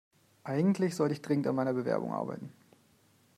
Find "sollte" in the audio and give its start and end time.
0.95-1.13